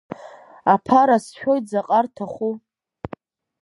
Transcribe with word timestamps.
Аԥара 0.73 1.17
сшәоит 1.23 1.65
заҟа 1.71 1.99
рҭаху. 2.05 2.53